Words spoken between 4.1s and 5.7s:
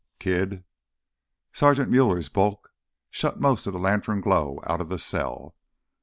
glow out of the cell.